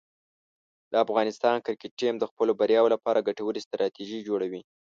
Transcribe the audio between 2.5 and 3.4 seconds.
بریاوو لپاره